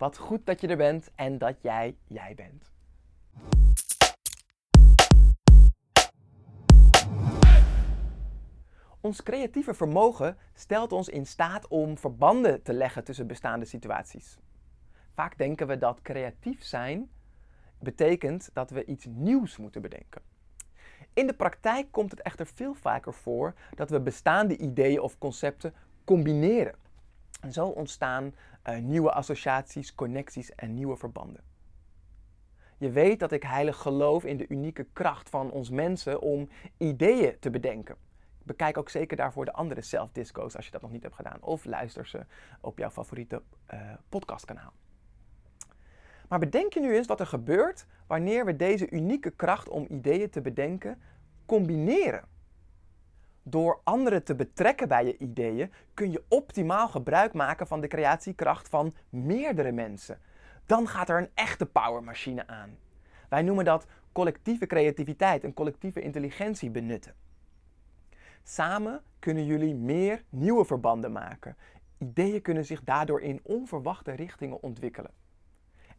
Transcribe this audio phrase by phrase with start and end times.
[0.00, 2.72] Wat goed dat je er bent en dat jij jij bent.
[9.00, 14.38] Ons creatieve vermogen stelt ons in staat om verbanden te leggen tussen bestaande situaties.
[15.14, 17.10] Vaak denken we dat creatief zijn
[17.78, 20.22] betekent dat we iets nieuws moeten bedenken.
[21.14, 25.74] In de praktijk komt het echter veel vaker voor dat we bestaande ideeën of concepten
[26.04, 26.74] combineren.
[27.40, 28.34] En zo ontstaan
[28.68, 31.42] uh, nieuwe associaties, connecties en nieuwe verbanden.
[32.78, 37.36] Je weet dat ik heilig geloof in de unieke kracht van ons mensen om ideeën
[37.38, 37.96] te bedenken.
[38.42, 41.42] Bekijk ook zeker daarvoor de andere self-disco's als je dat nog niet hebt gedaan.
[41.42, 42.26] Of luister ze
[42.60, 43.42] op jouw favoriete
[43.74, 44.72] uh, podcastkanaal.
[46.28, 50.30] Maar bedenk je nu eens wat er gebeurt wanneer we deze unieke kracht om ideeën
[50.30, 51.00] te bedenken
[51.46, 52.24] combineren.
[53.42, 58.68] Door anderen te betrekken bij je ideeën kun je optimaal gebruik maken van de creatiekracht
[58.68, 60.18] van meerdere mensen.
[60.66, 62.76] Dan gaat er een echte powermachine aan.
[63.28, 67.14] Wij noemen dat collectieve creativiteit en collectieve intelligentie benutten.
[68.42, 71.56] Samen kunnen jullie meer nieuwe verbanden maken.
[71.98, 75.10] Ideeën kunnen zich daardoor in onverwachte richtingen ontwikkelen.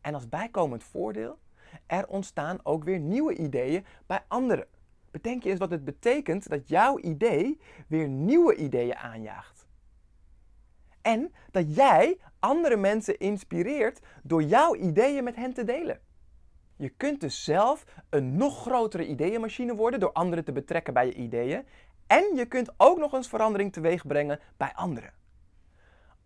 [0.00, 1.38] En als bijkomend voordeel,
[1.86, 4.66] er ontstaan ook weer nieuwe ideeën bij anderen.
[5.10, 9.66] Bedenk je eens wat het betekent dat jouw idee weer nieuwe ideeën aanjaagt.
[11.02, 16.00] En dat jij andere mensen inspireert door jouw ideeën met hen te delen.
[16.76, 21.14] Je kunt dus zelf een nog grotere ideeënmachine worden door anderen te betrekken bij je
[21.14, 21.64] ideeën.
[22.06, 25.12] En je kunt ook nog eens verandering teweeg brengen bij anderen.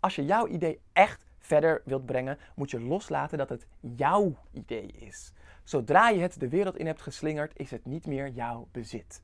[0.00, 4.86] Als je jouw idee echt verder wilt brengen, moet je loslaten dat het jouw idee
[4.86, 5.32] is.
[5.64, 9.22] Zodra je het de wereld in hebt geslingerd, is het niet meer jouw bezit.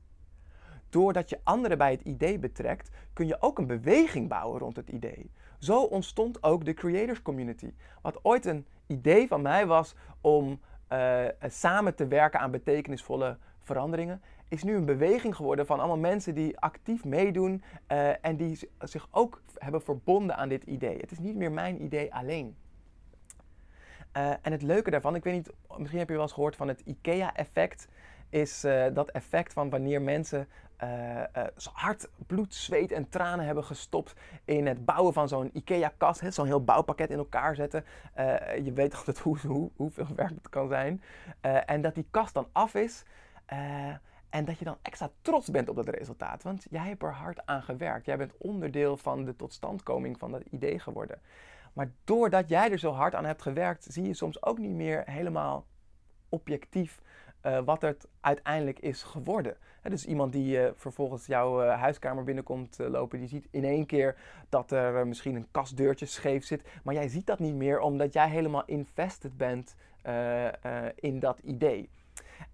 [0.89, 4.89] Doordat je anderen bij het idee betrekt, kun je ook een beweging bouwen rond het
[4.89, 5.31] idee.
[5.59, 7.73] Zo ontstond ook de Creators Community.
[8.01, 10.59] Wat ooit een idee van mij was om
[10.89, 16.35] uh, samen te werken aan betekenisvolle veranderingen, is nu een beweging geworden van allemaal mensen
[16.35, 20.97] die actief meedoen uh, en die zich ook hebben verbonden aan dit idee.
[20.97, 22.55] Het is niet meer mijn idee alleen.
[24.17, 26.67] Uh, en het leuke daarvan, ik weet niet, misschien heb je wel eens gehoord van
[26.67, 27.87] het IKEA-effect,
[28.29, 30.47] is uh, dat effect van wanneer mensen
[31.73, 34.13] hard bloed, zweet en tranen hebben gestopt
[34.45, 37.85] in het bouwen van zo'n IKEA-kast, zo'n heel bouwpakket in elkaar zetten.
[38.63, 41.01] je weet altijd hoe, hoe, hoeveel werk het kan zijn.
[41.65, 43.03] en dat die kast dan af is.
[44.29, 46.43] En dat je dan extra trots bent op dat resultaat.
[46.43, 48.05] Want jij hebt er hard aan gewerkt.
[48.05, 51.21] Jij bent onderdeel van de totstandkoming van dat idee geworden.
[51.73, 55.03] Maar doordat jij er zo hard aan hebt gewerkt, zie je soms ook niet meer
[55.05, 55.65] helemaal
[56.29, 57.01] objectief
[57.45, 59.57] uh, wat het uiteindelijk is geworden.
[59.81, 64.15] dus iemand die uh, vervolgens jouw uh, huiskamer binnenkomt lopen, die ziet in één keer
[64.49, 66.67] dat er misschien een kastdeurtje scheef zit.
[66.83, 69.75] Maar jij ziet dat niet meer omdat jij helemaal invested bent
[70.95, 71.89] in dat idee.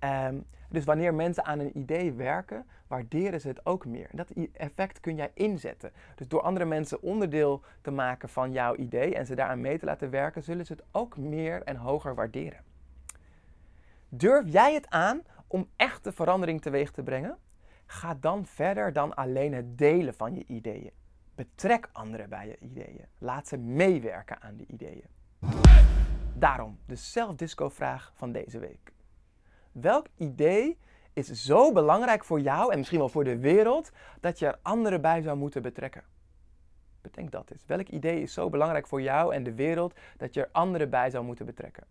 [0.03, 4.09] Um, dus wanneer mensen aan een idee werken, waarderen ze het ook meer.
[4.11, 5.91] Dat effect kun jij inzetten.
[6.15, 9.85] Dus door andere mensen onderdeel te maken van jouw idee en ze daaraan mee te
[9.85, 12.59] laten werken, zullen ze het ook meer en hoger waarderen.
[14.09, 17.37] Durf jij het aan om echte verandering teweeg te brengen?
[17.85, 20.91] Ga dan verder dan alleen het delen van je ideeën.
[21.35, 23.05] Betrek anderen bij je ideeën.
[23.17, 25.05] Laat ze meewerken aan die ideeën.
[26.33, 28.93] Daarom de zelfdisco-vraag van deze week.
[29.81, 30.77] Welk idee
[31.13, 35.01] is zo belangrijk voor jou en misschien wel voor de wereld dat je er anderen
[35.01, 36.03] bij zou moeten betrekken?
[37.01, 37.65] Bedenk dat eens.
[37.65, 41.09] Welk idee is zo belangrijk voor jou en de wereld dat je er anderen bij
[41.09, 41.83] zou moeten betrekken?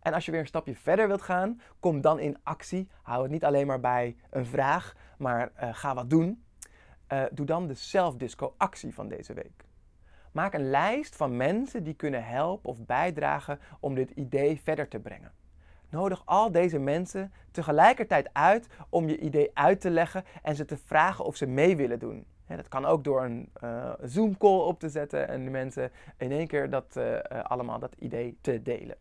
[0.00, 2.88] En als je weer een stapje verder wilt gaan, kom dan in actie.
[3.02, 6.44] Hou het niet alleen maar bij een vraag, maar uh, ga wat doen.
[7.12, 9.64] Uh, doe dan de zelfdisco-actie van deze week.
[10.32, 15.00] Maak een lijst van mensen die kunnen helpen of bijdragen om dit idee verder te
[15.00, 15.32] brengen.
[15.88, 20.76] Nodig al deze mensen tegelijkertijd uit om je idee uit te leggen en ze te
[20.76, 22.26] vragen of ze mee willen doen.
[22.46, 26.46] dat kan ook door een uh, Zoom-call op te zetten en de mensen in één
[26.46, 28.96] keer dat, uh, allemaal dat idee te delen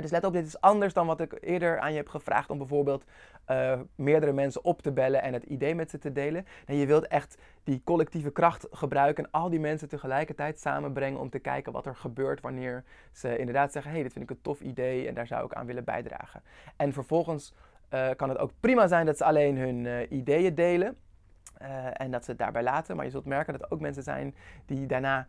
[0.00, 2.58] dus let op, dit is anders dan wat ik eerder aan je heb gevraagd om
[2.58, 3.04] bijvoorbeeld
[3.50, 6.46] uh, meerdere mensen op te bellen en het idee met ze te delen.
[6.66, 11.30] En je wilt echt die collectieve kracht gebruiken en al die mensen tegelijkertijd samenbrengen om
[11.30, 14.42] te kijken wat er gebeurt wanneer ze inderdaad zeggen, hé, hey, dit vind ik een
[14.42, 16.42] tof idee en daar zou ik aan willen bijdragen.
[16.76, 17.54] En vervolgens
[17.94, 20.96] uh, kan het ook prima zijn dat ze alleen hun uh, ideeën delen.
[21.92, 22.96] En dat ze het daarbij laten.
[22.96, 24.34] Maar je zult merken dat er ook mensen zijn
[24.66, 25.26] die daarna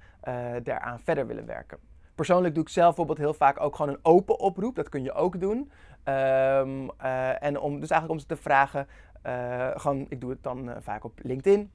[0.63, 1.77] daaraan verder willen werken.
[2.15, 4.75] Persoonlijk doe ik zelf bijvoorbeeld heel vaak ook gewoon een open oproep.
[4.75, 5.57] Dat kun je ook doen.
[5.57, 8.87] Um, uh, en om, dus eigenlijk om ze te vragen,
[9.25, 11.71] uh, gewoon, ik doe het dan uh, vaak op LinkedIn.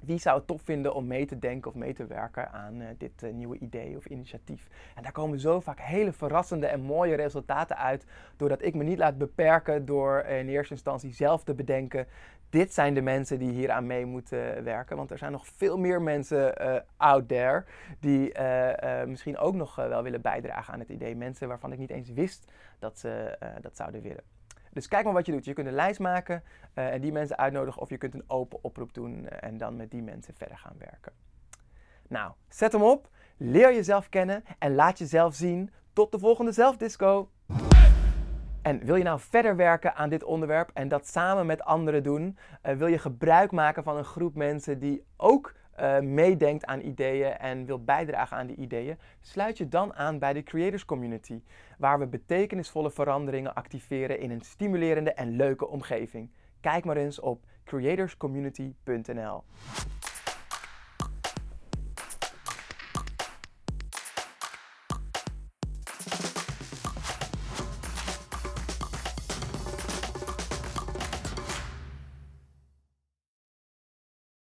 [0.00, 2.88] Wie zou het tof vinden om mee te denken of mee te werken aan uh,
[2.98, 4.68] dit uh, nieuwe idee of initiatief?
[4.94, 8.06] En daar komen zo vaak hele verrassende en mooie resultaten uit,
[8.36, 12.06] doordat ik me niet laat beperken door uh, in eerste instantie zelf te bedenken.
[12.50, 14.96] Dit zijn de mensen die hier aan mee moeten werken.
[14.96, 16.54] Want er zijn nog veel meer mensen
[16.96, 17.64] out there
[18.00, 18.32] die
[19.06, 21.16] misschien ook nog wel willen bijdragen aan het idee.
[21.16, 24.37] Mensen waarvan ik niet eens wist dat ze dat zouden willen.
[24.78, 25.44] Dus kijk maar wat je doet.
[25.44, 26.42] Je kunt een lijst maken
[26.74, 29.76] uh, en die mensen uitnodigen of je kunt een open oproep doen eh, en dan
[29.76, 31.12] met die mensen verder gaan werken.
[32.08, 35.70] Nou, zet hem op, leer jezelf kennen en laat jezelf zien.
[35.92, 37.30] Tot de volgende zelfdisco.
[38.62, 42.38] En wil je nou verder werken aan dit onderwerp en dat samen met anderen doen?
[42.62, 47.32] Uh, wil je gebruik maken van een groep mensen die ook uh, meedenkt aan ideeën
[47.32, 51.40] en wil bijdragen aan die ideeën, sluit je dan aan bij de Creators Community,
[51.78, 56.30] waar we betekenisvolle veranderingen activeren in een stimulerende en leuke omgeving.
[56.60, 59.42] Kijk maar eens op creatorscommunity.nl.